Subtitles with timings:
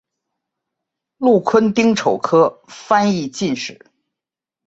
[1.17, 3.85] 禄坤丁丑科翻译进士。